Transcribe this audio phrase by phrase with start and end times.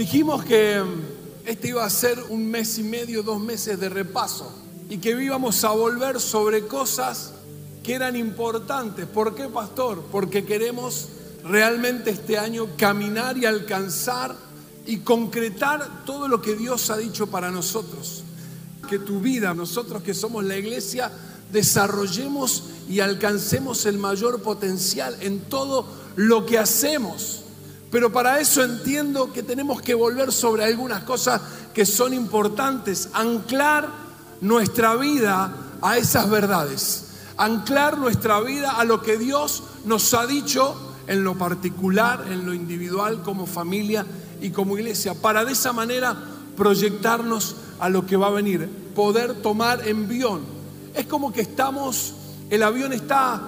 [0.00, 0.82] Dijimos que
[1.44, 4.50] este iba a ser un mes y medio, dos meses de repaso
[4.88, 7.34] y que íbamos a volver sobre cosas
[7.82, 9.04] que eran importantes.
[9.04, 10.02] ¿Por qué, pastor?
[10.10, 11.08] Porque queremos
[11.44, 14.34] realmente este año caminar y alcanzar
[14.86, 18.24] y concretar todo lo que Dios ha dicho para nosotros.
[18.88, 21.12] Que tu vida, nosotros que somos la iglesia,
[21.52, 25.84] desarrollemos y alcancemos el mayor potencial en todo
[26.16, 27.39] lo que hacemos.
[27.90, 31.40] Pero para eso entiendo que tenemos que volver sobre algunas cosas
[31.74, 33.88] que son importantes, anclar
[34.40, 40.76] nuestra vida a esas verdades, anclar nuestra vida a lo que Dios nos ha dicho
[41.08, 44.06] en lo particular, en lo individual, como familia
[44.40, 46.16] y como iglesia, para de esa manera
[46.56, 50.42] proyectarnos a lo que va a venir, poder tomar envión.
[50.94, 52.14] Es como que estamos,
[52.50, 53.42] el avión está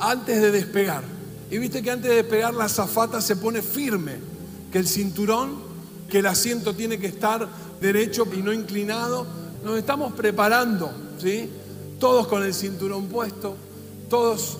[0.00, 1.17] antes de despegar.
[1.50, 4.16] Y viste que antes de despegar la zafata se pone firme,
[4.70, 5.56] que el cinturón,
[6.08, 7.48] que el asiento tiene que estar
[7.80, 9.26] derecho y no inclinado.
[9.64, 11.48] Nos estamos preparando, ¿sí?
[11.98, 13.56] Todos con el cinturón puesto,
[14.08, 14.58] todos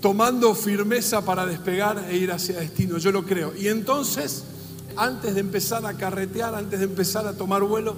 [0.00, 3.54] tomando firmeza para despegar e ir hacia destino, yo lo creo.
[3.56, 4.44] Y entonces,
[4.96, 7.96] antes de empezar a carretear, antes de empezar a tomar vuelo,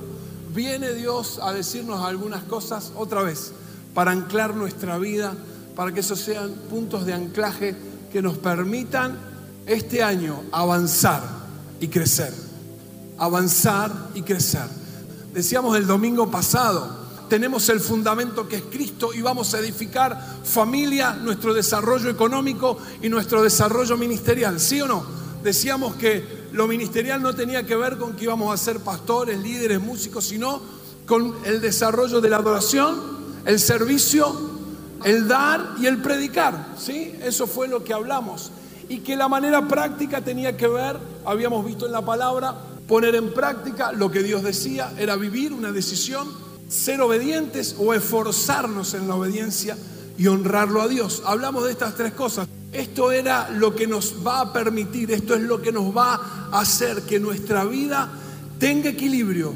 [0.55, 3.53] viene Dios a decirnos algunas cosas otra vez,
[3.93, 5.35] para anclar nuestra vida,
[5.75, 7.77] para que esos sean puntos de anclaje
[8.17, 9.15] que nos permitan
[9.67, 11.23] este año avanzar
[11.81, 12.33] y crecer.
[13.19, 14.65] Avanzar y crecer.
[15.35, 16.89] Decíamos el domingo pasado,
[17.29, 23.11] tenemos el fundamento que es Cristo y vamos a edificar familia, nuestro desarrollo económico y
[23.11, 24.61] nuestro desarrollo ministerial.
[24.61, 25.05] ¿Sí o no?
[25.45, 29.79] Decíamos que lo ministerial no tenía que ver con que íbamos a ser pastores, líderes,
[29.79, 30.63] músicos, sino
[31.05, 32.99] con el desarrollo de la adoración,
[33.45, 34.56] el servicio,
[35.05, 36.75] el dar y el predicar.
[36.79, 37.15] ¿Sí?
[37.23, 38.51] Eso fue lo que hablamos.
[38.89, 42.55] Y que la manera práctica tenía que ver, habíamos visto en la palabra,
[42.87, 46.29] poner en práctica lo que Dios decía, era vivir una decisión,
[46.69, 49.77] ser obedientes o esforzarnos en la obediencia
[50.19, 51.23] y honrarlo a Dios.
[51.27, 52.49] Hablamos de estas tres cosas.
[52.73, 56.61] Esto era lo que nos va a permitir, esto es lo que nos va a
[56.61, 58.09] hacer que nuestra vida
[58.59, 59.55] tenga equilibrio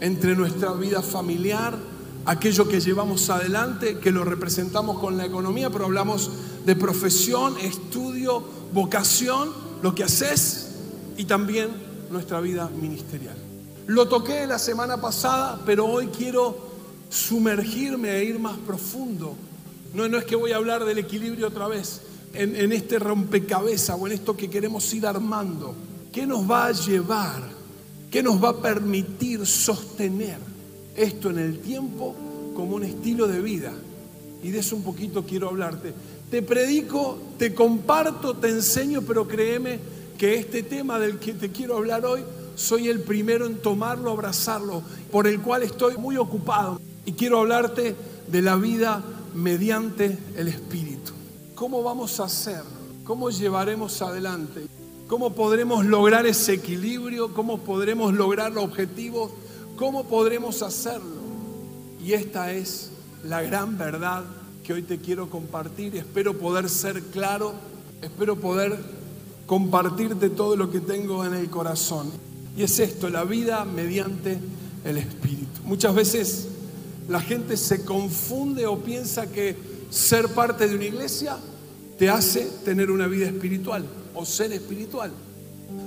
[0.00, 1.76] entre nuestra vida familiar,
[2.26, 6.30] aquello que llevamos adelante, que lo representamos con la economía, pero hablamos
[6.64, 8.42] de profesión, estudio,
[8.72, 9.50] vocación,
[9.82, 10.70] lo que haces
[11.16, 11.68] y también
[12.10, 13.36] nuestra vida ministerial.
[13.86, 16.56] Lo toqué la semana pasada, pero hoy quiero
[17.10, 19.36] sumergirme e ir más profundo.
[19.92, 22.00] No, no es que voy a hablar del equilibrio otra vez,
[22.32, 25.74] en, en este rompecabezas o en esto que queremos ir armando.
[26.12, 27.42] ¿Qué nos va a llevar?
[28.10, 30.53] ¿Qué nos va a permitir sostener
[30.96, 32.14] esto en el tiempo
[32.54, 33.72] como un estilo de vida?
[34.42, 35.92] Y de eso un poquito quiero hablarte.
[36.30, 39.78] Te predico, te comparto, te enseño, pero créeme
[40.18, 42.22] que este tema del que te quiero hablar hoy,
[42.56, 46.80] soy el primero en tomarlo, abrazarlo, por el cual estoy muy ocupado.
[47.06, 47.94] Y quiero hablarte
[48.28, 49.02] de la vida
[49.34, 51.12] mediante el Espíritu.
[51.54, 52.62] ¿Cómo vamos a hacer?
[53.04, 54.66] ¿Cómo llevaremos adelante?
[55.08, 57.34] ¿Cómo podremos lograr ese equilibrio?
[57.34, 59.30] ¿Cómo podremos lograr los objetivos?
[59.76, 61.24] ¿Cómo podremos hacerlo?
[62.04, 62.90] Y esta es
[63.24, 64.22] la gran verdad
[64.62, 65.96] que hoy te quiero compartir.
[65.96, 67.54] Espero poder ser claro,
[68.00, 68.78] espero poder
[69.46, 72.10] compartirte todo lo que tengo en el corazón.
[72.56, 74.38] Y es esto, la vida mediante
[74.84, 75.62] el Espíritu.
[75.64, 76.46] Muchas veces
[77.08, 79.56] la gente se confunde o piensa que
[79.90, 81.36] ser parte de una iglesia
[81.98, 83.84] te hace tener una vida espiritual
[84.14, 85.10] o ser espiritual.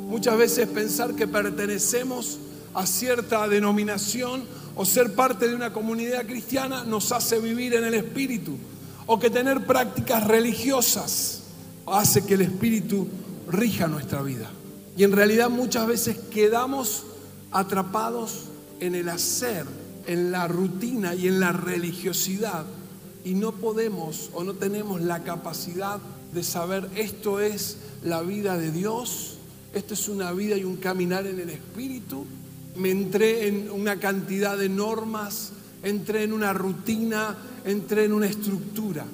[0.09, 2.39] Muchas veces pensar que pertenecemos
[2.77, 4.43] a cierta denominación
[4.75, 8.55] o ser parte de una comunidad cristiana nos hace vivir en el espíritu
[9.07, 11.41] o que tener prácticas religiosas
[11.88, 13.07] hace que el espíritu
[13.47, 14.51] rija nuestra vida.
[14.95, 17.03] Y en realidad muchas veces quedamos
[17.51, 18.43] atrapados
[18.79, 19.65] en el hacer,
[20.05, 22.63] en la rutina y en la religiosidad
[23.25, 26.00] y no podemos o no tenemos la capacidad
[26.31, 29.38] de saber esto es la vida de Dios,
[29.74, 32.27] esto es una vida y un caminar en el Espíritu.
[32.77, 35.51] Me entré en una cantidad de normas,
[35.83, 39.06] entré en una rutina, entré en una estructura.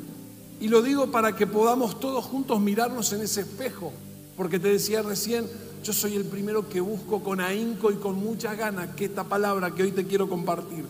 [0.59, 3.91] Y lo digo para que podamos todos juntos mirarnos en ese espejo,
[4.37, 5.45] porque te decía recién,
[5.83, 9.75] yo soy el primero que busco con ahínco y con mucha ganas que esta palabra
[9.75, 10.85] que hoy te quiero compartir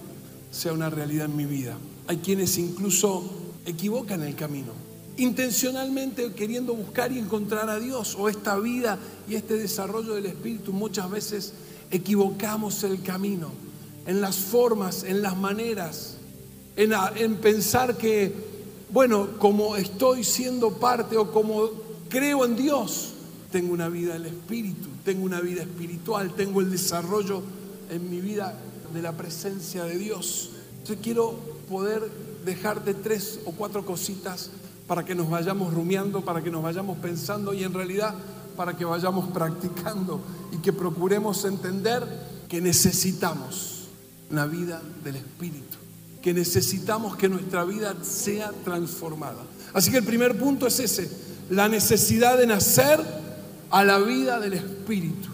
[0.52, 1.75] sea una realidad en mi vida.
[2.08, 3.24] Hay quienes incluso
[3.66, 4.72] equivocan el camino,
[5.18, 10.72] intencionalmente queriendo buscar y encontrar a Dios o esta vida y este desarrollo del Espíritu.
[10.74, 11.54] Muchas veces
[11.94, 13.51] equivocamos el camino
[14.06, 16.18] en las formas, en las maneras,
[16.75, 18.34] en, en pensar que,
[18.90, 21.69] bueno, como estoy siendo parte o como
[22.10, 23.13] creo en Dios,
[23.51, 27.44] tengo una vida del Espíritu, tengo una vida espiritual, tengo el desarrollo
[27.92, 28.57] en mi vida
[28.92, 30.50] de la presencia de Dios.
[30.88, 31.36] Yo quiero
[31.69, 32.01] poder
[32.44, 34.50] dejarte tres o cuatro cositas
[34.88, 38.16] para que nos vayamos rumiando, para que nos vayamos pensando y en realidad
[38.56, 40.22] para que vayamos practicando
[40.52, 42.04] y que procuremos entender
[42.48, 43.88] que necesitamos
[44.30, 45.78] una vida del Espíritu,
[46.22, 49.44] que necesitamos que nuestra vida sea transformada.
[49.74, 51.10] Así que el primer punto es ese,
[51.50, 53.00] la necesidad de nacer
[53.70, 55.30] a la vida del Espíritu,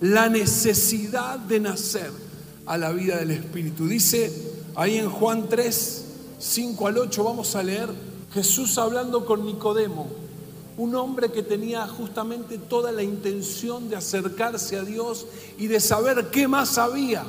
[0.00, 2.10] la necesidad de nacer
[2.66, 3.86] a la vida del Espíritu.
[3.86, 4.32] Dice
[4.74, 6.04] ahí en Juan 3,
[6.38, 7.88] 5 al 8, vamos a leer
[8.32, 10.08] Jesús hablando con Nicodemo,
[10.78, 15.26] un hombre que tenía justamente toda la intención de acercarse a Dios
[15.58, 17.24] y de saber qué más había.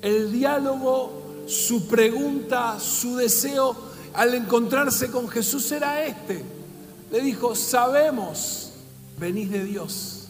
[0.00, 3.74] El diálogo, su pregunta, su deseo
[4.14, 6.44] al encontrarse con Jesús era este.
[7.10, 8.70] Le dijo, sabemos,
[9.18, 10.28] venís de Dios.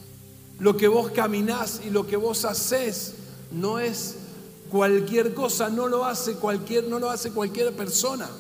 [0.59, 3.15] Lo que vos caminás y lo que vos haces
[3.53, 4.17] no es
[4.71, 8.31] cualquier cosa, no lo hace cualquier, no lo hace cualquier persona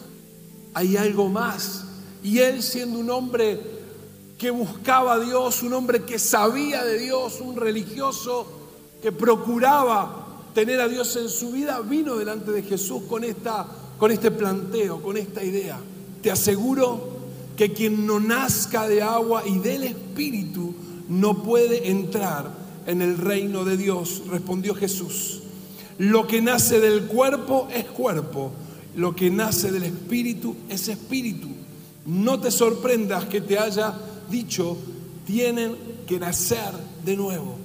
[0.75, 1.85] hay algo más.
[2.23, 3.61] Y él siendo un hombre
[4.41, 8.47] que buscaba a Dios, un hombre que sabía de Dios, un religioso
[9.03, 13.67] que procuraba tener a Dios en su vida, vino delante de Jesús con, esta,
[13.99, 15.79] con este planteo, con esta idea.
[16.23, 17.21] Te aseguro
[17.55, 20.75] que quien no nazca de agua y del Espíritu
[21.11, 22.51] no puede entrar
[22.87, 25.43] en el reino de Dios, respondió Jesús.
[25.99, 28.53] Lo que nace del cuerpo es cuerpo
[28.97, 31.49] lo que nace del Espíritu es Espíritu.
[32.07, 33.95] No te sorprendas que te haya
[34.31, 34.77] dicho,
[35.27, 36.73] tienen que nacer
[37.05, 37.57] de nuevo.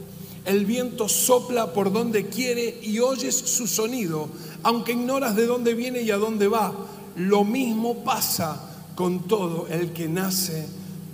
[0.46, 4.30] El viento sopla por donde quiere y oyes su sonido,
[4.64, 6.74] aunque ignoras de dónde viene y a dónde va.
[7.16, 10.68] Lo mismo pasa con todo el que nace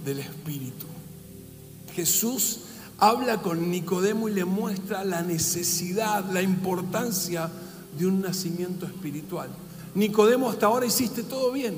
[0.03, 0.86] del Espíritu.
[1.95, 2.59] Jesús
[2.98, 7.50] habla con Nicodemo y le muestra la necesidad, la importancia
[7.98, 9.50] de un nacimiento espiritual.
[9.95, 11.77] Nicodemo, hasta ahora hiciste todo bien.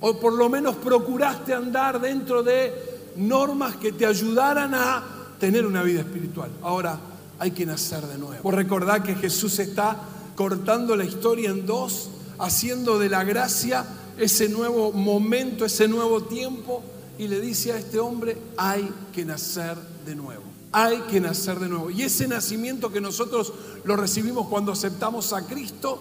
[0.00, 5.02] O por lo menos procuraste andar dentro de normas que te ayudaran a
[5.38, 6.50] tener una vida espiritual.
[6.62, 6.98] Ahora
[7.38, 8.42] hay que nacer de nuevo.
[8.42, 9.96] Por recordar que Jesús está
[10.36, 13.84] cortando la historia en dos, haciendo de la gracia
[14.18, 16.82] ese nuevo momento, ese nuevo tiempo,
[17.18, 19.76] y le dice a este hombre, hay que nacer
[20.06, 20.42] de nuevo.
[20.72, 21.90] Hay que nacer de nuevo.
[21.90, 23.52] Y ese nacimiento que nosotros
[23.84, 26.00] lo recibimos cuando aceptamos a Cristo,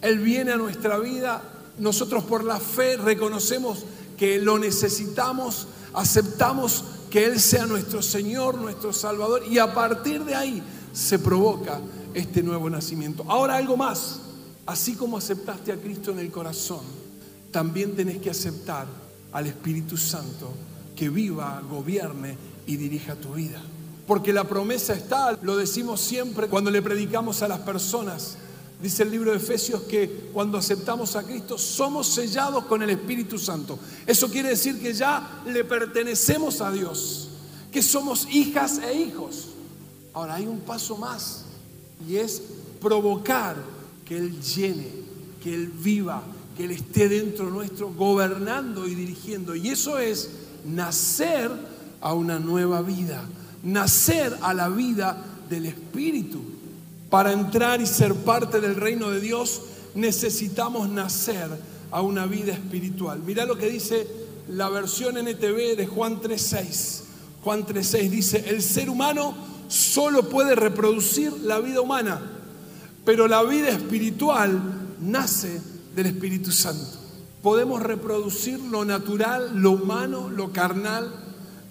[0.00, 1.42] él viene a nuestra vida,
[1.78, 3.84] nosotros por la fe reconocemos
[4.16, 10.34] que lo necesitamos, aceptamos que Él sea nuestro Señor, nuestro Salvador, y a partir de
[10.34, 10.62] ahí
[10.92, 11.80] se provoca
[12.12, 13.24] este nuevo nacimiento.
[13.28, 14.20] Ahora algo más,
[14.66, 16.82] así como aceptaste a Cristo en el corazón,
[17.50, 18.86] también tenés que aceptar
[19.32, 20.52] al Espíritu Santo
[20.96, 22.36] que viva, gobierne
[22.66, 23.60] y dirija tu vida.
[24.06, 28.36] Porque la promesa está, lo decimos siempre cuando le predicamos a las personas,
[28.84, 33.38] Dice el libro de Efesios que cuando aceptamos a Cristo somos sellados con el Espíritu
[33.38, 33.78] Santo.
[34.06, 37.30] Eso quiere decir que ya le pertenecemos a Dios,
[37.72, 39.46] que somos hijas e hijos.
[40.12, 41.46] Ahora hay un paso más
[42.06, 42.42] y es
[42.78, 43.56] provocar
[44.04, 44.88] que Él llene,
[45.42, 46.22] que Él viva,
[46.54, 49.54] que Él esté dentro nuestro, gobernando y dirigiendo.
[49.54, 50.28] Y eso es
[50.66, 51.50] nacer
[52.02, 53.24] a una nueva vida,
[53.62, 56.53] nacer a la vida del Espíritu.
[57.10, 59.62] Para entrar y ser parte del reino de Dios
[59.94, 61.48] necesitamos nacer
[61.90, 63.20] a una vida espiritual.
[63.24, 64.06] Mira lo que dice
[64.48, 67.02] la versión NTV de Juan 3.6.
[67.42, 69.34] Juan 3.6 dice, el ser humano
[69.68, 72.20] solo puede reproducir la vida humana,
[73.04, 74.60] pero la vida espiritual
[75.00, 75.60] nace
[75.94, 76.98] del Espíritu Santo.
[77.42, 81.12] Podemos reproducir lo natural, lo humano, lo carnal,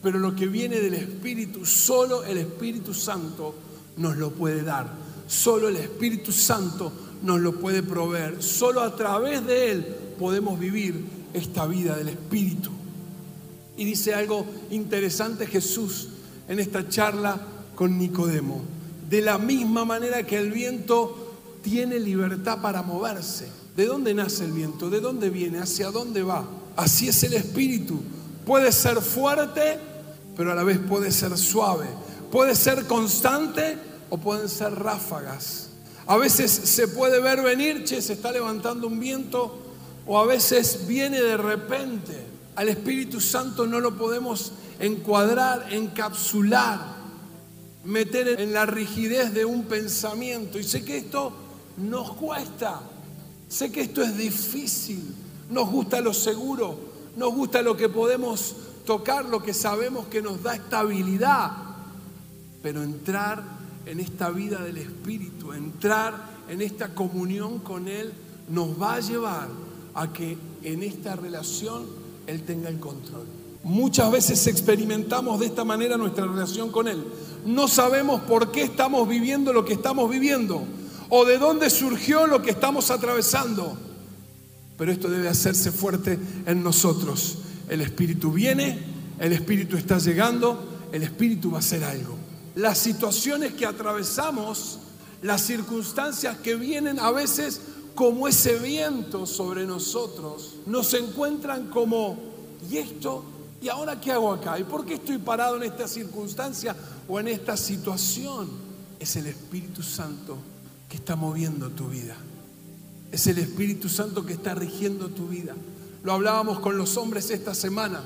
[0.03, 3.55] pero lo que viene del Espíritu, solo el Espíritu Santo
[3.97, 5.02] nos lo puede dar.
[5.27, 6.91] Solo el Espíritu Santo
[7.23, 8.41] nos lo puede proveer.
[8.43, 12.69] Solo a través de Él podemos vivir esta vida del Espíritu.
[13.77, 16.09] Y dice algo interesante Jesús
[16.47, 17.39] en esta charla
[17.75, 18.61] con Nicodemo.
[19.09, 23.47] De la misma manera que el viento tiene libertad para moverse.
[23.75, 24.89] ¿De dónde nace el viento?
[24.89, 25.59] ¿De dónde viene?
[25.59, 26.45] ¿Hacia dónde va?
[26.75, 27.99] Así es el Espíritu.
[28.45, 29.79] Puede ser fuerte,
[30.35, 31.87] pero a la vez puede ser suave.
[32.31, 33.77] Puede ser constante,
[34.13, 35.69] o pueden ser ráfagas.
[36.05, 39.57] A veces se puede ver venir, che, se está levantando un viento,
[40.05, 42.23] o a veces viene de repente.
[42.55, 46.79] Al Espíritu Santo no lo podemos encuadrar, encapsular,
[47.85, 50.59] meter en la rigidez de un pensamiento.
[50.59, 51.33] Y sé que esto
[51.77, 52.81] nos cuesta,
[53.49, 55.03] sé que esto es difícil,
[55.49, 56.77] nos gusta lo seguro,
[57.17, 61.63] nos gusta lo que podemos tocar, lo que sabemos que nos da estabilidad
[62.63, 63.43] pero entrar
[63.85, 66.13] en esta vida del Espíritu, entrar
[66.49, 68.13] en esta comunión con Él,
[68.49, 69.49] nos va a llevar
[69.93, 71.85] a que en esta relación
[72.27, 73.25] Él tenga el control.
[73.63, 77.03] Muchas veces experimentamos de esta manera nuestra relación con Él.
[77.45, 80.63] No sabemos por qué estamos viviendo lo que estamos viviendo
[81.09, 83.77] o de dónde surgió lo que estamos atravesando.
[84.77, 87.37] Pero esto debe hacerse fuerte en nosotros.
[87.69, 88.79] El Espíritu viene,
[89.19, 92.22] el Espíritu está llegando, el Espíritu va a hacer algo.
[92.55, 94.79] Las situaciones que atravesamos,
[95.21, 97.61] las circunstancias que vienen a veces
[97.95, 102.17] como ese viento sobre nosotros, nos encuentran como,
[102.69, 103.23] ¿y esto?
[103.61, 104.59] ¿Y ahora qué hago acá?
[104.59, 106.75] ¿Y por qué estoy parado en esta circunstancia
[107.07, 108.49] o en esta situación?
[108.99, 110.37] Es el Espíritu Santo
[110.89, 112.15] que está moviendo tu vida.
[113.11, 115.55] Es el Espíritu Santo que está rigiendo tu vida.
[116.03, 118.03] Lo hablábamos con los hombres esta semana.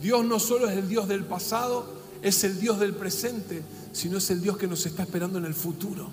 [0.00, 1.86] Dios no solo es el Dios del pasado,
[2.24, 3.62] es el Dios del presente,
[3.92, 6.08] sino es el Dios que nos está esperando en el futuro.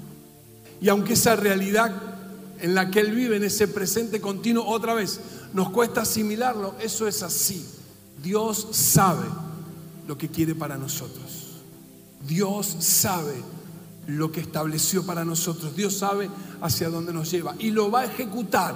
[0.81, 1.91] Y aunque esa realidad
[2.59, 5.19] en la que Él vive, en ese presente continuo, otra vez,
[5.53, 7.65] nos cuesta asimilarlo, eso es así.
[8.21, 9.25] Dios sabe
[10.07, 11.61] lo que quiere para nosotros.
[12.27, 13.35] Dios sabe
[14.07, 15.75] lo que estableció para nosotros.
[15.75, 16.29] Dios sabe
[16.61, 18.75] hacia dónde nos lleva y lo va a ejecutar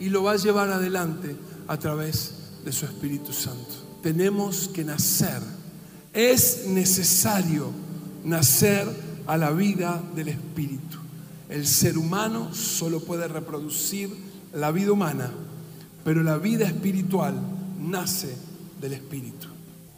[0.00, 1.36] y lo va a llevar adelante
[1.68, 2.32] a través
[2.64, 3.72] de su Espíritu Santo.
[4.02, 5.61] Tenemos que nacer.
[6.12, 7.70] Es necesario
[8.24, 8.86] nacer
[9.26, 10.98] a la vida del Espíritu.
[11.48, 14.10] El ser humano solo puede reproducir
[14.52, 15.30] la vida humana,
[16.04, 17.34] pero la vida espiritual
[17.80, 18.34] nace
[18.80, 19.48] del Espíritu.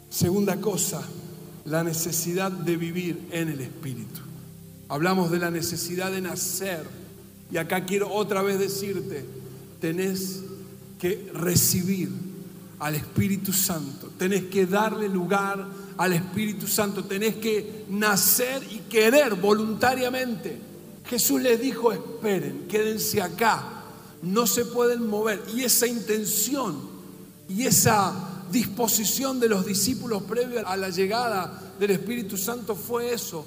[0.09, 1.01] Segunda cosa,
[1.65, 4.21] la necesidad de vivir en el Espíritu.
[4.87, 6.85] Hablamos de la necesidad de nacer.
[7.51, 9.25] Y acá quiero otra vez decirte,
[9.81, 10.41] tenés
[10.99, 12.09] que recibir
[12.79, 19.35] al Espíritu Santo, tenés que darle lugar al Espíritu Santo, tenés que nacer y querer
[19.35, 20.59] voluntariamente.
[21.05, 23.83] Jesús les dijo, esperen, quédense acá,
[24.21, 25.43] no se pueden mover.
[25.53, 26.95] Y esa intención
[27.47, 33.45] y esa disposición de los discípulos previo a la llegada del Espíritu Santo fue eso,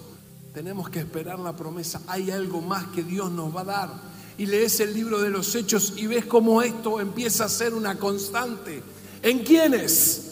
[0.54, 2.00] tenemos que esperar la promesa.
[2.06, 3.90] Hay algo más que Dios nos va a dar.
[4.38, 7.98] Y lees el libro de los hechos y ves cómo esto empieza a ser una
[7.98, 8.82] constante.
[9.22, 10.27] ¿En quiénes?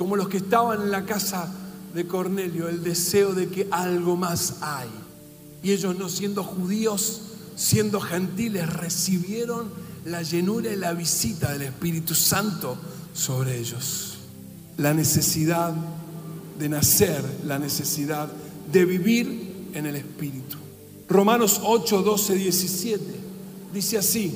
[0.00, 1.52] Como los que estaban en la casa
[1.92, 4.88] de Cornelio, el deseo de que algo más hay.
[5.62, 7.20] Y ellos no siendo judíos,
[7.54, 9.68] siendo gentiles, recibieron
[10.06, 12.78] la llenura y la visita del Espíritu Santo
[13.12, 14.14] sobre ellos.
[14.78, 15.74] La necesidad
[16.58, 18.30] de nacer, la necesidad
[18.72, 20.56] de vivir en el Espíritu.
[21.10, 23.04] Romanos 8, 12, 17
[23.74, 24.34] dice así,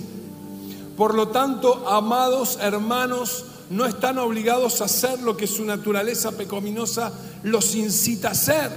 [0.94, 7.12] por lo tanto, amados hermanos, no están obligados a hacer lo que su naturaleza pecaminosa
[7.42, 8.70] los incita a hacer,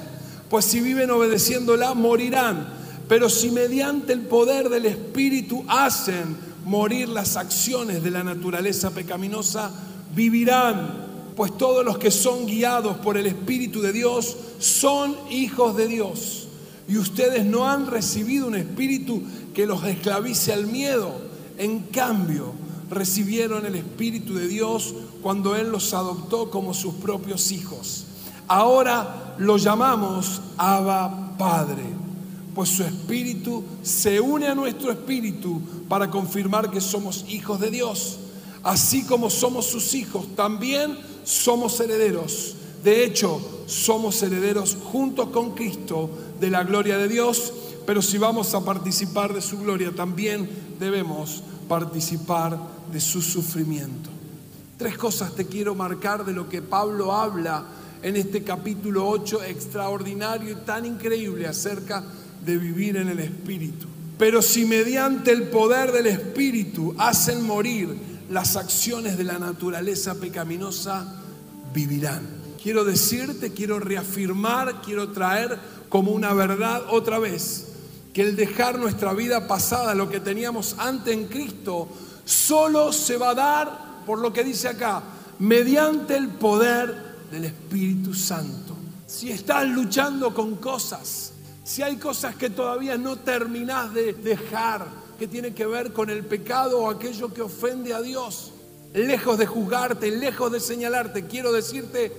[0.49, 2.75] pues si viven obedeciéndola, morirán.
[3.07, 9.71] Pero si mediante el poder del Espíritu hacen morir las acciones de la naturaleza pecaminosa,
[10.13, 11.07] vivirán.
[11.35, 16.47] Pues todos los que son guiados por el Espíritu de Dios son hijos de Dios
[16.87, 19.21] y ustedes no han recibido un espíritu
[19.53, 21.11] que los esclavice al miedo.
[21.57, 22.53] En cambio,
[22.89, 28.05] recibieron el Espíritu de Dios cuando Él los adoptó como sus propios hijos.
[28.47, 31.83] Ahora lo llamamos Abba Padre,
[32.55, 38.19] pues su Espíritu se une a nuestro Espíritu para confirmar que somos hijos de Dios.
[38.63, 42.55] Así como somos sus hijos, también somos herederos.
[42.83, 47.53] De hecho, somos herederos junto con Cristo de la gloria de Dios,
[47.85, 52.57] pero si vamos a participar de su gloria, también debemos participar
[52.91, 54.09] de su sufrimiento.
[54.77, 57.65] Tres cosas te quiero marcar de lo que Pablo habla
[58.01, 62.03] en este capítulo 8 extraordinario y tan increíble acerca
[62.45, 63.87] de vivir en el Espíritu.
[64.17, 67.95] Pero si mediante el poder del Espíritu hacen morir
[68.29, 71.21] las acciones de la naturaleza pecaminosa,
[71.73, 72.21] vivirán.
[72.61, 75.57] Quiero decirte, quiero reafirmar, quiero traer
[75.89, 77.66] como una verdad otra vez,
[78.17, 81.87] que el dejar nuestra vida pasada, lo que teníamos antes en Cristo,
[82.25, 85.03] solo se va a dar, por lo que dice acá,
[85.37, 86.95] mediante el poder
[87.29, 88.75] del Espíritu Santo.
[89.05, 91.33] Si estás luchando con cosas,
[91.63, 94.87] si hay cosas que todavía no terminás de dejar,
[95.19, 98.51] que tiene que ver con el pecado o aquello que ofende a Dios,
[98.95, 102.11] lejos de juzgarte, lejos de señalarte, quiero decirte,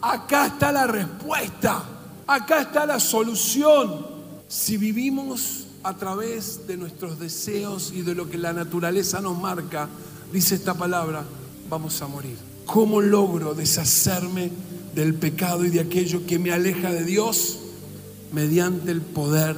[0.00, 1.84] acá está la respuesta.
[2.26, 4.15] Acá está la solución.
[4.48, 9.88] Si vivimos a través de nuestros deseos y de lo que la naturaleza nos marca,
[10.32, 11.24] dice esta palabra,
[11.68, 12.36] vamos a morir.
[12.64, 14.50] ¿Cómo logro deshacerme
[14.94, 17.60] del pecado y de aquello que me aleja de Dios?
[18.32, 19.56] mediante el poder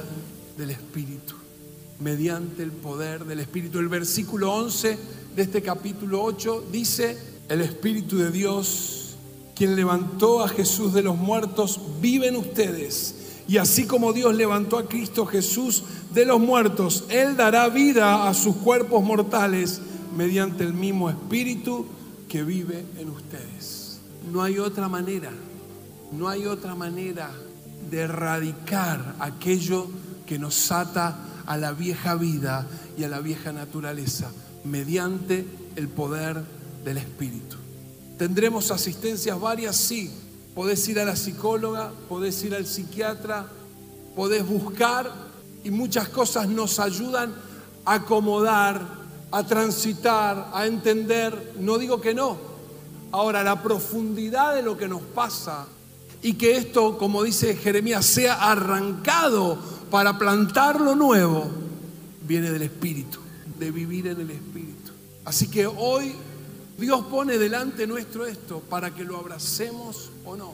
[0.57, 1.35] del Espíritu.
[1.99, 3.79] Mediante el poder del Espíritu.
[3.79, 4.97] El versículo 11
[5.35, 7.17] de este capítulo 8 dice,
[7.49, 9.15] el Espíritu de Dios,
[9.55, 13.15] quien levantó a Jesús de los muertos, vive en ustedes.
[13.49, 15.81] Y así como Dios levantó a Cristo Jesús
[16.13, 19.81] de los muertos, Él dará vida a sus cuerpos mortales
[20.15, 21.87] mediante el mismo Espíritu
[22.27, 24.01] que vive en ustedes.
[24.31, 25.31] No hay otra manera,
[26.11, 27.31] no hay otra manera
[27.89, 29.87] de erradicar aquello
[30.27, 32.67] que nos ata a la vieja vida
[32.99, 34.29] y a la vieja naturaleza
[34.63, 35.43] mediante
[35.75, 36.43] el poder
[36.85, 37.55] del Espíritu.
[38.15, 39.75] ¿Tendremos asistencias varias?
[39.75, 40.11] Sí.
[40.59, 43.47] Podés ir a la psicóloga, podés ir al psiquiatra,
[44.13, 45.09] podés buscar
[45.63, 47.33] y muchas cosas nos ayudan
[47.85, 48.81] a acomodar,
[49.31, 51.53] a transitar, a entender.
[51.61, 52.35] No digo que no.
[53.13, 55.65] Ahora, la profundidad de lo que nos pasa
[56.21, 59.57] y que esto, como dice Jeremías, sea arrancado
[59.89, 61.49] para plantar lo nuevo,
[62.27, 63.19] viene del Espíritu,
[63.57, 64.91] de vivir en el Espíritu.
[65.23, 66.13] Así que hoy
[66.79, 70.53] Dios pone delante nuestro esto para que lo abracemos o no.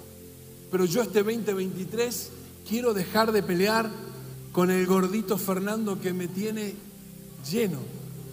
[0.71, 2.29] Pero yo este 2023
[2.67, 3.89] quiero dejar de pelear
[4.51, 6.73] con el gordito Fernando que me tiene
[7.49, 7.79] lleno.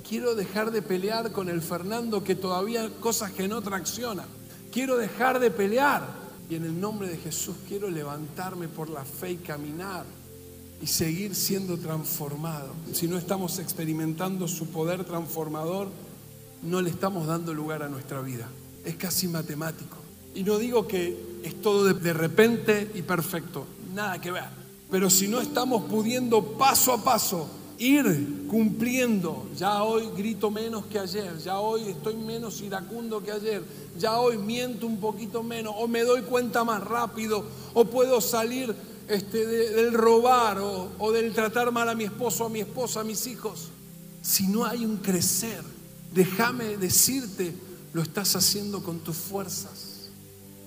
[0.08, 4.24] Quiero dejar de pelear con el Fernando que todavía cosas que no tracciona.
[4.72, 6.06] Quiero dejar de pelear
[6.48, 10.04] y en el nombre de Jesús quiero levantarme por la fe y caminar
[10.80, 12.72] y seguir siendo transformado.
[12.92, 15.88] Si no estamos experimentando su poder transformador,
[16.62, 18.48] no le estamos dando lugar a nuestra vida.
[18.84, 19.96] Es casi matemático.
[20.34, 24.44] Y no digo que es todo de, repente y perfecto, nada que ver.
[24.90, 29.48] Pero si no estamos pudiendo paso a paso ir cumpliendo.
[29.56, 33.62] Ya hoy grito menos que ayer, ya hoy estoy menos iracundo que ayer,
[33.98, 37.44] ya hoy miento un poquito menos, o me doy cuenta más rápido,
[37.74, 38.74] o puedo salir
[39.08, 43.04] este, del robar, o, o del tratar mal a mi esposo, a mi esposa, a
[43.04, 43.68] mis hijos.
[44.22, 45.62] Si no hay un crecer,
[46.14, 47.54] déjame decirte,
[47.92, 50.08] lo estás haciendo con tus fuerzas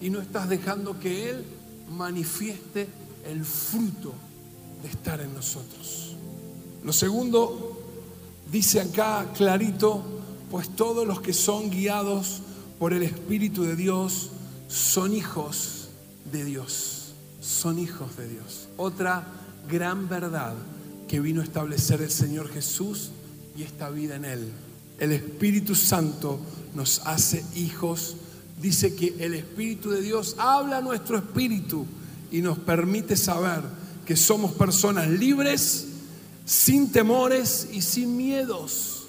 [0.02, 1.46] y no estás dejando que Él
[1.90, 2.88] manifieste
[3.26, 4.14] el fruto
[4.84, 6.16] de estar en nosotros.
[6.84, 7.82] Lo segundo,
[8.52, 10.04] dice acá clarito,
[10.52, 12.42] pues todos los que son guiados
[12.78, 14.30] por el Espíritu de Dios
[14.68, 15.90] son hijos
[16.32, 18.68] de Dios, son hijos de Dios.
[18.78, 19.26] Otra
[19.68, 20.54] gran verdad
[21.08, 23.10] que vino a establecer el Señor Jesús
[23.58, 24.52] y esta vida en Él.
[25.00, 26.40] El Espíritu Santo
[26.74, 28.16] nos hace hijos.
[28.62, 31.86] Dice que el Espíritu de Dios habla a nuestro espíritu
[32.32, 33.62] y nos permite saber
[34.06, 35.88] que somos personas libres
[36.46, 39.08] sin temores y sin miedos.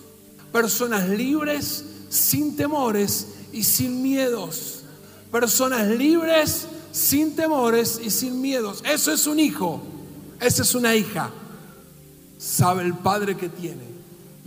[0.52, 4.82] Personas libres, sin temores y sin miedos.
[5.30, 8.82] Personas libres, sin temores y sin miedos.
[8.84, 9.82] Eso es un hijo,
[10.40, 11.30] esa es una hija.
[12.38, 13.95] Sabe el padre que tiene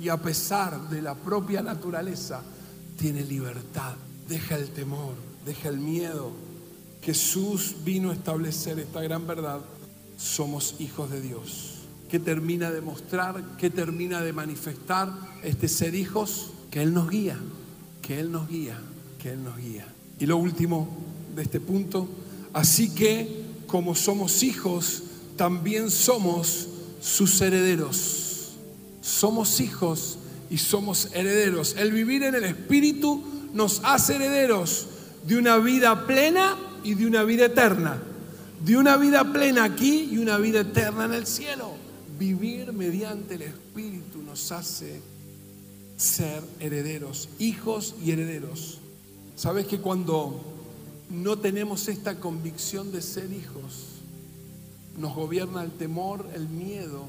[0.01, 2.41] y a pesar de la propia naturaleza,
[2.97, 3.95] tiene libertad.
[4.27, 6.31] Deja el temor, deja el miedo.
[7.01, 9.62] Jesús vino a establecer esta gran verdad.
[10.17, 11.75] Somos hijos de Dios.
[12.09, 13.57] ¿Qué termina de mostrar?
[13.57, 16.51] ¿Qué termina de manifestar este ser hijos?
[16.71, 17.38] Que Él nos guía,
[18.01, 18.79] que Él nos guía,
[19.21, 19.88] que Él nos guía.
[20.19, 20.88] Y lo último
[21.35, 22.07] de este punto,
[22.53, 25.03] así que como somos hijos,
[25.38, 26.67] también somos
[26.99, 28.28] sus herederos.
[29.01, 30.17] Somos hijos
[30.49, 31.75] y somos herederos.
[31.77, 34.88] El vivir en el Espíritu nos hace herederos
[35.27, 38.01] de una vida plena y de una vida eterna.
[38.63, 43.43] De una vida plena aquí y una vida eterna en el cielo vivir mediante el
[43.43, 45.01] Espíritu nos hace
[45.97, 48.79] ser herederos, hijos y herederos.
[49.38, 50.39] ¿Sabes que cuando
[51.09, 54.01] no tenemos esta convicción de ser hijos,
[54.97, 57.05] nos gobierna el temor, el miedo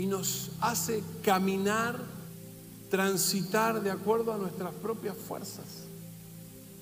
[0.00, 2.00] y nos hace caminar,
[2.88, 5.66] transitar de acuerdo a nuestras propias fuerzas?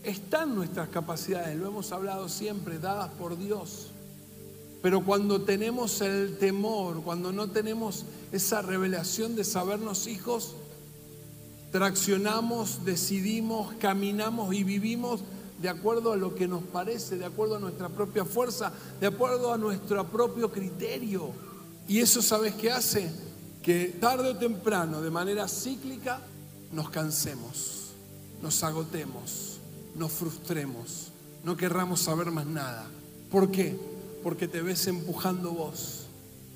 [0.04, 3.88] Están nuestras capacidades, lo hemos hablado siempre, dadas por Dios.
[4.82, 10.54] Pero cuando tenemos el temor, cuando no tenemos esa revelación de sabernos hijos,
[11.72, 15.22] traccionamos, decidimos, caminamos y vivimos
[15.60, 19.52] de acuerdo a lo que nos parece, de acuerdo a nuestra propia fuerza, de acuerdo
[19.52, 21.47] a nuestro propio criterio.
[21.88, 23.10] Y eso, ¿sabes qué hace?
[23.62, 26.20] Que tarde o temprano, de manera cíclica,
[26.70, 27.92] nos cansemos,
[28.42, 29.58] nos agotemos,
[29.96, 31.08] nos frustremos,
[31.42, 32.86] no querramos saber más nada.
[33.30, 33.76] ¿Por qué?
[34.22, 36.06] porque te ves empujando vos,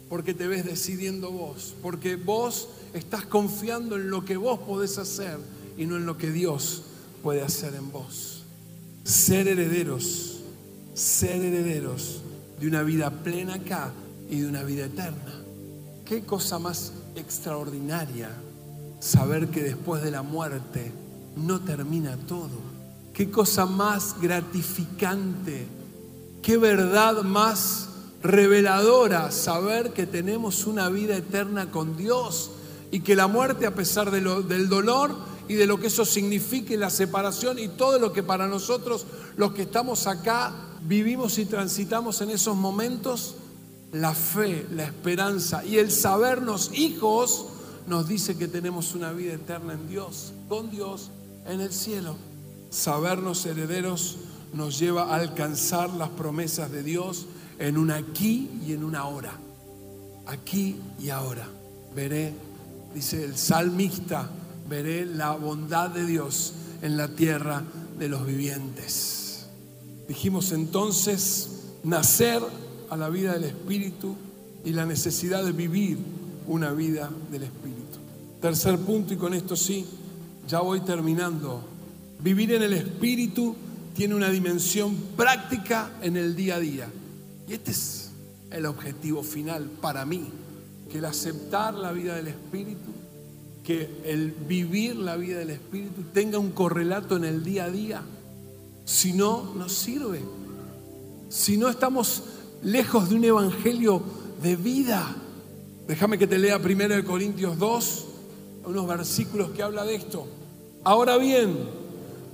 [0.08, 5.38] porque te ves decidiendo vos, porque vos estás confiando en lo que vos podés hacer
[5.76, 6.82] y no en lo que Dios
[7.22, 8.42] puede hacer en vos.
[9.04, 10.40] Ser herederos,
[10.94, 12.20] ser herederos
[12.60, 13.92] de una vida plena acá
[14.32, 15.34] y de una vida eterna.
[16.06, 18.30] Qué cosa más extraordinaria
[18.98, 20.90] saber que después de la muerte
[21.36, 22.48] no termina todo.
[23.12, 25.66] Qué cosa más gratificante,
[26.40, 27.90] qué verdad más
[28.22, 32.52] reveladora saber que tenemos una vida eterna con Dios
[32.90, 35.14] y que la muerte, a pesar de lo, del dolor
[35.46, 39.04] y de lo que eso signifique, la separación y todo lo que para nosotros,
[39.36, 43.34] los que estamos acá, vivimos y transitamos en esos momentos,
[43.92, 47.46] la fe, la esperanza y el sabernos hijos
[47.86, 51.10] nos dice que tenemos una vida eterna en Dios, con Dios
[51.46, 52.16] en el cielo.
[52.70, 54.16] Sabernos herederos
[54.54, 57.26] nos lleva a alcanzar las promesas de Dios
[57.58, 59.32] en un aquí y en una ahora.
[60.26, 61.46] Aquí y ahora.
[61.94, 62.32] Veré,
[62.94, 64.30] dice el salmista,
[64.68, 67.62] veré la bondad de Dios en la tierra
[67.98, 69.46] de los vivientes.
[70.08, 71.50] Dijimos entonces
[71.84, 72.42] nacer
[72.92, 74.14] a la vida del Espíritu
[74.66, 75.96] y la necesidad de vivir
[76.46, 77.98] una vida del Espíritu.
[78.38, 79.86] Tercer punto, y con esto sí,
[80.46, 81.64] ya voy terminando.
[82.22, 83.56] Vivir en el Espíritu
[83.94, 86.88] tiene una dimensión práctica en el día a día.
[87.48, 88.10] Y este es
[88.50, 90.28] el objetivo final para mí,
[90.90, 92.90] que el aceptar la vida del Espíritu,
[93.64, 98.02] que el vivir la vida del Espíritu tenga un correlato en el día a día.
[98.84, 100.20] Si no, no sirve.
[101.30, 102.24] Si no estamos
[102.62, 104.02] lejos de un evangelio
[104.42, 105.16] de vida.
[105.86, 108.06] Déjame que te lea primero de Corintios 2,
[108.66, 110.26] unos versículos que habla de esto.
[110.84, 111.56] Ahora bien,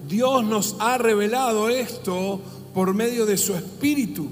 [0.07, 2.41] Dios nos ha revelado esto
[2.75, 4.29] por medio de su Espíritu,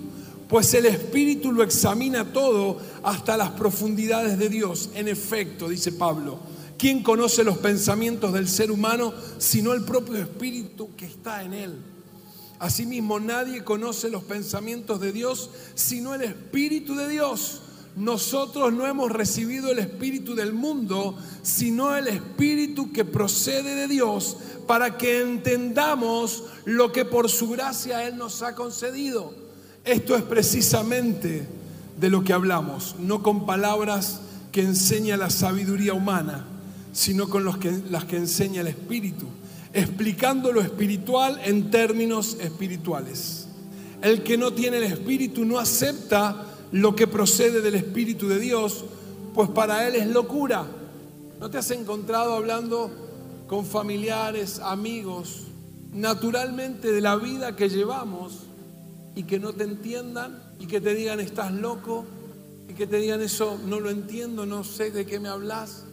[0.49, 4.91] pues el Espíritu lo examina todo hasta las profundidades de Dios.
[4.95, 6.39] En efecto, dice Pablo,
[6.79, 11.75] ¿quién conoce los pensamientos del ser humano sino el propio Espíritu que está en él?
[12.59, 17.63] Asimismo, nadie conoce los pensamientos de Dios sino el Espíritu de Dios.
[17.97, 24.37] Nosotros no hemos recibido el Espíritu del mundo, sino el Espíritu que procede de Dios,
[24.67, 29.33] para que entendamos lo que por su gracia Él nos ha concedido.
[29.85, 31.49] Esto es precisamente
[31.99, 34.21] de lo que hablamos, no con palabras
[34.53, 36.45] que enseña la sabiduría humana,
[36.93, 39.27] sino con los que, las que enseña el Espíritu,
[39.73, 43.47] explicando lo espiritual en términos espirituales.
[44.03, 48.85] El que no tiene el Espíritu no acepta lo que procede del Espíritu de Dios,
[49.35, 50.67] pues para él es locura.
[51.41, 52.91] ¿No te has encontrado hablando
[53.47, 55.45] con familiares, amigos,
[55.93, 58.43] naturalmente de la vida que llevamos
[59.15, 62.05] y que no te entiendan y que te digan estás loco
[62.69, 65.85] y que te digan eso no lo entiendo, no sé de qué me hablas?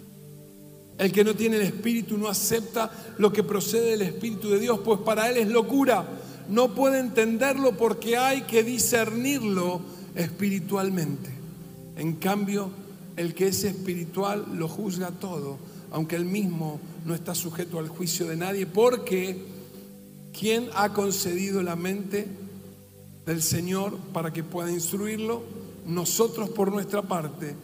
[0.97, 4.79] El que no tiene el Espíritu no acepta lo que procede del Espíritu de Dios,
[4.83, 6.07] pues para él es locura.
[6.49, 9.81] No puede entenderlo porque hay que discernirlo
[10.15, 11.31] espiritualmente.
[11.95, 12.69] En cambio,
[13.15, 15.57] el que es espiritual lo juzga todo,
[15.91, 19.37] aunque él mismo no está sujeto al juicio de nadie, porque
[20.37, 22.27] ¿quién ha concedido la mente
[23.25, 25.43] del Señor para que pueda instruirlo?
[25.85, 27.55] Nosotros por nuestra parte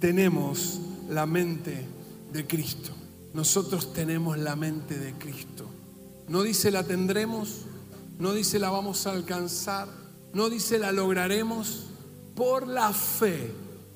[0.00, 1.97] tenemos la mente
[2.32, 2.90] de Cristo.
[3.34, 5.66] Nosotros tenemos la mente de Cristo.
[6.28, 7.62] No dice la tendremos,
[8.18, 9.88] no dice la vamos a alcanzar,
[10.32, 11.84] no dice la lograremos,
[12.34, 13.52] por la fe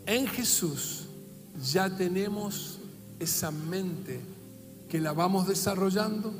[0.06, 1.06] en Jesús
[1.62, 2.78] ya tenemos
[3.18, 4.20] esa mente
[4.88, 6.32] que la vamos desarrollando,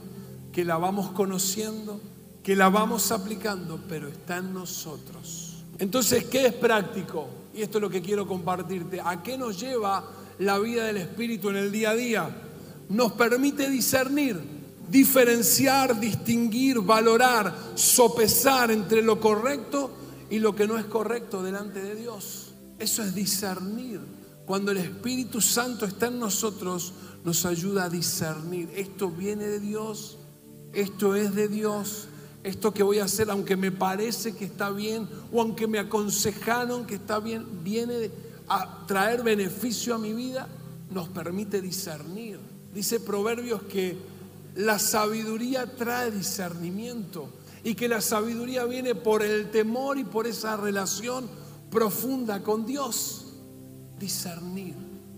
[0.52, 2.00] que la vamos conociendo,
[2.42, 5.64] que la vamos aplicando, pero está en nosotros.
[5.78, 7.28] Entonces, ¿qué es práctico?
[7.54, 9.00] Y esto es lo que quiero compartirte.
[9.00, 10.04] ¿A qué nos lleva
[10.38, 12.36] la vida del Espíritu en el día a día?
[12.88, 14.38] Nos permite discernir,
[14.88, 19.90] diferenciar, distinguir, valorar, sopesar entre lo correcto
[20.30, 22.52] y lo que no es correcto delante de Dios.
[22.78, 24.00] Eso es discernir.
[24.44, 26.92] Cuando el Espíritu Santo está en nosotros,
[27.24, 28.68] nos ayuda a discernir.
[28.74, 30.18] Esto viene de Dios,
[30.72, 32.08] esto es de Dios,
[32.42, 36.86] esto que voy a hacer, aunque me parece que está bien o aunque me aconsejaron
[36.86, 38.10] que está bien, viene
[38.48, 40.48] a traer beneficio a mi vida,
[40.90, 42.38] nos permite discernir.
[42.74, 43.96] Dice Proverbios que
[44.56, 47.28] la sabiduría trae discernimiento
[47.64, 51.28] y que la sabiduría viene por el temor y por esa relación
[51.70, 53.26] profunda con Dios.
[53.98, 54.74] Discernir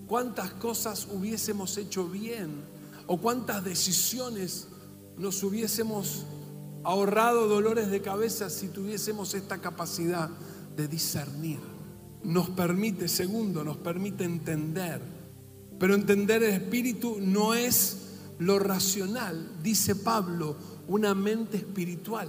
[0.06, 2.62] cuántas cosas hubiésemos hecho bien
[3.06, 4.68] o cuántas decisiones
[5.16, 6.26] nos hubiésemos
[6.82, 10.28] ahorrado dolores de cabeza si tuviésemos esta capacidad
[10.76, 11.73] de discernir.
[12.24, 15.00] Nos permite, segundo, nos permite entender.
[15.78, 17.98] Pero entender el espíritu no es
[18.38, 20.56] lo racional, dice Pablo,
[20.88, 22.28] una mente espiritual.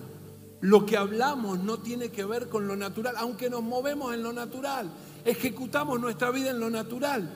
[0.62, 4.34] lo que hablamos no tiene que ver con lo natural, aunque nos movemos en lo
[4.34, 4.90] natural,
[5.24, 7.30] ejecutamos nuestra vida en lo natural.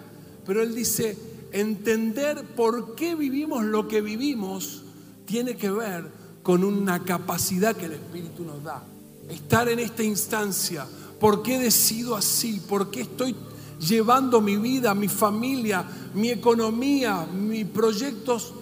[0.46, 1.16] Pero Él dice,
[1.52, 4.84] entender por qué vivimos lo que vivimos
[5.26, 6.06] tiene que ver
[6.42, 8.84] con una capacidad que el Espíritu nos da.
[9.30, 10.88] Estar en esta instancia,
[11.20, 12.62] ¿por qué decido así?
[12.68, 13.36] ¿Por qué estoy
[13.80, 18.54] llevando mi vida, mi familia, mi economía, mis proyectos?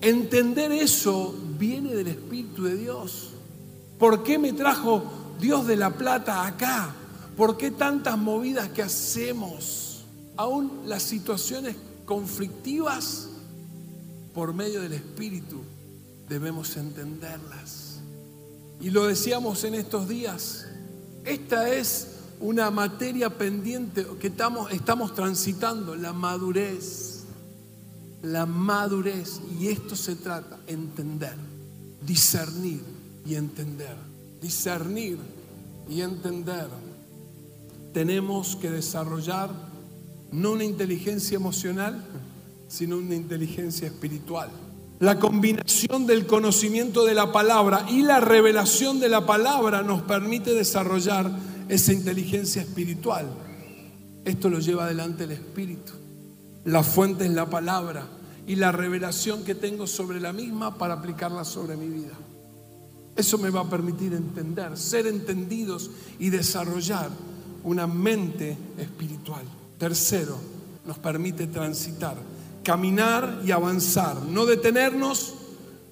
[0.00, 3.30] Entender eso viene del Espíritu de Dios.
[3.98, 5.02] ¿Por qué me trajo
[5.40, 6.94] Dios de la Plata acá?
[7.36, 10.04] ¿Por qué tantas movidas que hacemos?
[10.36, 13.28] Aún las situaciones conflictivas,
[14.34, 15.62] por medio del Espíritu,
[16.28, 18.00] debemos entenderlas.
[18.80, 20.66] Y lo decíamos en estos días,
[21.24, 22.08] esta es
[22.40, 27.24] una materia pendiente que estamos, transitando, la madurez.
[28.22, 29.40] La madurez.
[29.58, 31.36] Y esto se trata, entender,
[32.06, 32.82] discernir
[33.24, 33.96] y entender.
[34.40, 35.18] Discernir
[35.88, 36.68] y entender.
[37.92, 39.50] Tenemos que desarrollar
[40.32, 42.04] no una inteligencia emocional,
[42.68, 44.50] sino una inteligencia espiritual.
[45.04, 50.54] La combinación del conocimiento de la palabra y la revelación de la palabra nos permite
[50.54, 51.30] desarrollar
[51.68, 53.26] esa inteligencia espiritual.
[54.24, 55.92] Esto lo lleva adelante el Espíritu.
[56.64, 58.06] La fuente es la palabra
[58.46, 62.14] y la revelación que tengo sobre la misma para aplicarla sobre mi vida.
[63.14, 67.10] Eso me va a permitir entender, ser entendidos y desarrollar
[67.62, 69.44] una mente espiritual.
[69.76, 70.38] Tercero,
[70.86, 72.16] nos permite transitar,
[72.64, 75.34] caminar y avanzar, no detenernos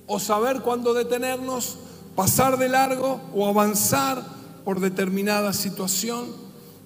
[0.07, 1.79] o saber cuándo detenernos,
[2.17, 4.25] pasar de largo o avanzar
[4.65, 6.27] por determinada situación.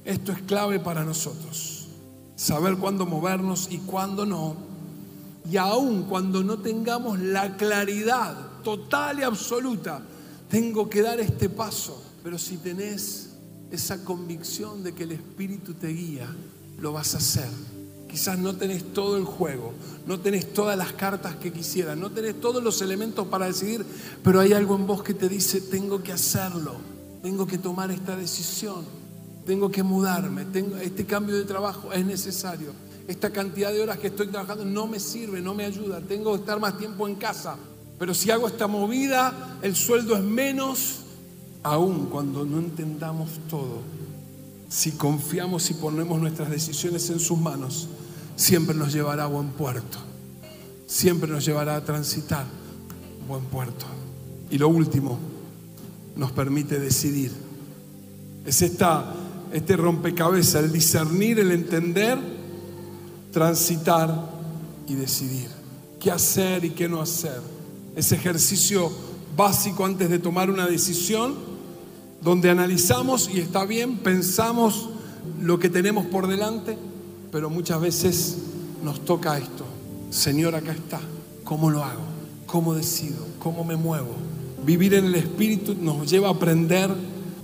[0.05, 1.89] Esto es clave para nosotros.
[2.37, 4.57] Saber cuándo movernos y cuándo no.
[5.51, 10.03] Y aun cuando no tengamos la claridad total y absoluta
[10.49, 12.03] tengo que dar este paso.
[12.23, 13.31] Pero si tenés
[13.71, 16.29] esa convicción de que el Espíritu te guía,
[16.79, 17.76] lo vas a hacer.
[18.17, 19.75] Quizás no tenés todo el juego,
[20.07, 23.85] no tenés todas las cartas que quisieras, no tenés todos los elementos para decidir,
[24.25, 26.77] pero hay algo en vos que te dice, tengo que hacerlo,
[27.23, 28.87] tengo que tomar esta decisión,
[29.45, 30.47] tengo que mudarme,
[30.81, 32.73] este cambio de trabajo es necesario,
[33.07, 36.41] esta cantidad de horas que estoy trabajando no me sirve, no me ayuda, tengo que
[36.41, 37.57] estar más tiempo en casa,
[37.99, 41.01] pero si hago esta movida, el sueldo es menos,
[41.63, 43.83] aún cuando no entendamos todo.
[44.71, 47.89] Si confiamos y ponemos nuestras decisiones en sus manos,
[48.37, 49.99] siempre nos llevará a buen puerto.
[50.87, 52.47] Siempre nos llevará a transitar
[53.27, 53.87] buen puerto.
[54.51, 55.19] Y lo último,
[56.15, 57.33] nos permite decidir.
[58.45, 59.13] Es esta,
[59.53, 62.19] este rompecabezas, el discernir, el entender,
[63.33, 64.31] transitar
[64.87, 65.49] y decidir.
[65.99, 67.57] ¿Qué hacer y qué no hacer?
[67.97, 68.93] ese ejercicio
[69.37, 71.35] básico antes de tomar una decisión,
[72.21, 74.91] donde analizamos y está bien, pensamos
[75.41, 76.77] lo que tenemos por delante,
[77.37, 78.39] pero muchas veces
[78.83, 79.67] nos toca esto.
[80.09, 80.99] Señor, acá está.
[81.45, 82.01] ¿Cómo lo hago?
[82.47, 83.27] ¿Cómo decido?
[83.41, 84.15] ¿Cómo me muevo?
[84.65, 86.91] Vivir en el Espíritu nos lleva a aprender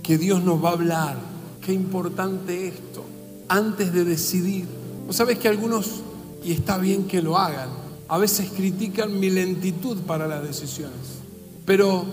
[0.01, 1.17] que Dios nos va a hablar.
[1.63, 3.05] Qué importante esto.
[3.47, 4.65] Antes de decidir.
[5.05, 6.01] ¿Vos sabés que algunos,
[6.43, 7.69] y está bien que lo hagan,
[8.07, 11.19] a veces critican mi lentitud para las decisiones.
[11.67, 12.03] Pero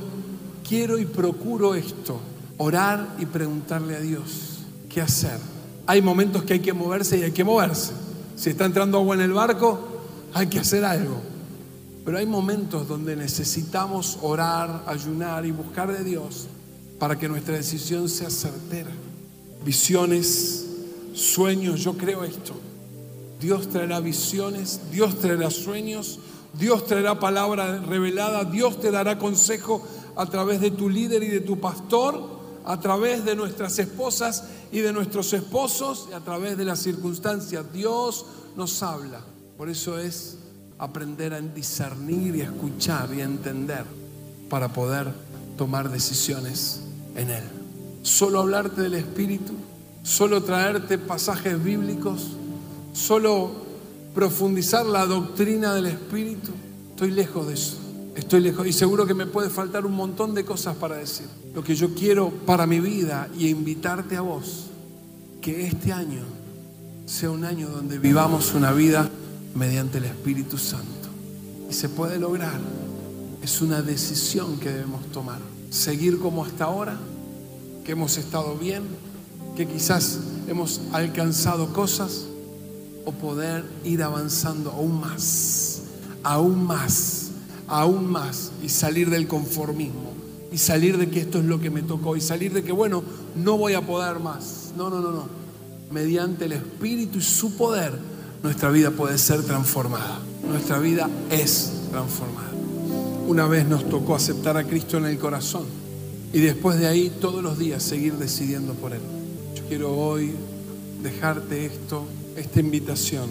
[0.68, 2.20] quiero y procuro esto,
[2.58, 4.58] orar y preguntarle a Dios
[4.90, 5.40] qué hacer.
[5.90, 7.90] Hay momentos que hay que moverse y hay que moverse.
[8.36, 9.80] Si está entrando agua en el barco,
[10.32, 11.16] hay que hacer algo.
[12.04, 16.46] Pero hay momentos donde necesitamos orar, ayunar y buscar de Dios
[17.00, 18.92] para que nuestra decisión sea certera.
[19.64, 20.64] Visiones,
[21.12, 22.52] sueños, yo creo esto.
[23.40, 26.20] Dios traerá visiones, Dios traerá sueños,
[26.56, 31.40] Dios traerá palabra revelada, Dios te dará consejo a través de tu líder y de
[31.40, 36.64] tu pastor, a través de nuestras esposas y de nuestros esposos, y a través de
[36.64, 37.64] las circunstancias.
[37.72, 39.20] Dios nos habla.
[39.56, 40.36] Por eso es
[40.78, 43.84] aprender a discernir y a escuchar y a entender
[44.48, 45.08] para poder
[45.56, 46.80] tomar decisiones
[47.14, 47.44] en Él.
[48.02, 49.52] Solo hablarte del Espíritu,
[50.02, 52.28] solo traerte pasajes bíblicos
[52.92, 53.50] solo
[54.14, 56.50] profundizar la doctrina del Espíritu,
[56.90, 57.76] estoy lejos de eso.
[58.14, 61.26] Estoy lejos y seguro que me puede faltar un montón de cosas para decir.
[61.54, 64.66] Lo que yo quiero para mi vida y invitarte a vos,
[65.40, 66.22] que este año
[67.06, 69.08] sea un año donde vivamos una vida
[69.54, 71.08] mediante el Espíritu Santo.
[71.68, 72.60] Y se puede lograr.
[73.42, 75.38] Es una decisión que debemos tomar.
[75.70, 76.98] Seguir como hasta ahora,
[77.84, 78.82] que hemos estado bien,
[79.56, 80.18] que quizás
[80.48, 82.26] hemos alcanzado cosas,
[83.04, 85.82] o poder ir avanzando aún más,
[86.22, 87.29] aún más,
[87.70, 90.12] aún más y salir del conformismo,
[90.52, 93.02] y salir de que esto es lo que me tocó y salir de que, bueno,
[93.36, 94.72] no voy a poder más.
[94.76, 95.28] No, no, no, no.
[95.90, 97.92] Mediante el Espíritu y su poder,
[98.42, 100.18] nuestra vida puede ser transformada.
[100.48, 102.50] Nuestra vida es transformada.
[103.28, 105.64] Una vez nos tocó aceptar a Cristo en el corazón
[106.32, 109.00] y después de ahí todos los días seguir decidiendo por Él.
[109.54, 110.32] Yo quiero hoy
[111.02, 112.04] dejarte esto,
[112.36, 113.28] esta invitación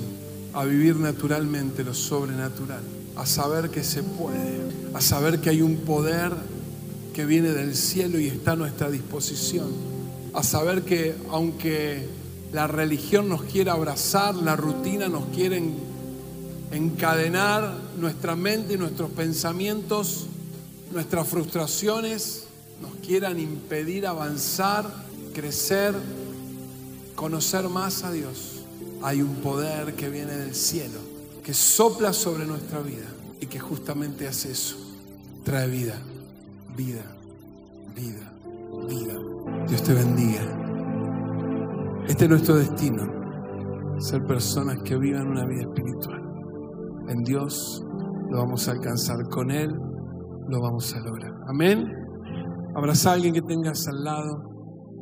[0.54, 2.82] a vivir naturalmente lo sobrenatural,
[3.16, 4.62] a saber que se puede,
[4.94, 6.32] a saber que hay un poder
[7.14, 9.68] que viene del cielo y está a nuestra disposición,
[10.34, 12.08] a saber que aunque
[12.52, 15.62] la religión nos quiera abrazar, la rutina nos quiere
[16.72, 20.28] encadenar nuestra mente y nuestros pensamientos,
[20.92, 22.46] nuestras frustraciones,
[22.82, 24.90] nos quieran impedir avanzar,
[25.34, 25.94] crecer,
[27.16, 28.64] conocer más a Dios.
[29.02, 31.00] Hay un poder que viene del cielo,
[31.50, 33.08] que sopla sobre nuestra vida
[33.42, 34.76] y que justamente hace eso.
[35.44, 35.96] Trae vida,
[36.78, 37.02] vida,
[37.96, 38.32] vida,
[38.88, 39.66] vida.
[39.68, 40.44] Dios te bendiga.
[42.08, 43.02] Este es nuestro destino,
[43.98, 46.22] ser personas que vivan una vida espiritual.
[47.08, 47.84] En Dios
[48.30, 49.72] lo vamos a alcanzar, con Él
[50.50, 51.34] lo vamos a lograr.
[51.48, 51.84] Amén.
[52.76, 54.44] Abraza a alguien que tengas al lado,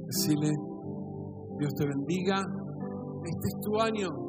[0.05, 0.55] decirle,
[1.59, 2.37] Dios te bendiga.
[3.25, 4.26] Este es tu año.